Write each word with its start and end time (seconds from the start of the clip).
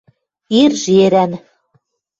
–Ир 0.61 0.71
жерӓн... 0.81 1.31